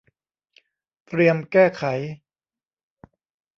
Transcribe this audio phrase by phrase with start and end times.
[1.05, 1.83] เตรียมแก้ไข